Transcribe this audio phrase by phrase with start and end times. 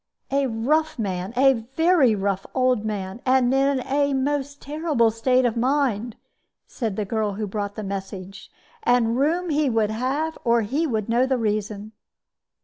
[0.31, 5.55] "A rough man, a very rough old man, and in a most terrible state of
[5.55, 6.15] mind,"
[6.65, 8.49] said the girl who brought the message;
[8.81, 11.91] "and room he would have, or he would know the reason."